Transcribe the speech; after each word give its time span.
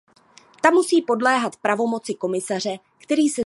Ta 0.61 0.71
musí 0.71 1.01
podléhat 1.01 1.55
pravomoci 1.55 2.13
komisaře, 2.13 2.79
který 2.97 3.27
se 3.29 3.37
zabývá 3.37 3.37
těmito 3.37 3.37
problémy. 3.37 3.37